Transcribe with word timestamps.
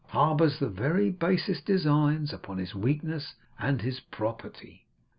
harbours 0.07 0.57
the 0.57 0.67
very 0.67 1.11
basest 1.11 1.63
designs 1.67 2.33
upon 2.33 2.57
his 2.57 2.73
weakness 2.73 3.35
and 3.59 3.83
his 3.83 3.99
property. 3.99 4.83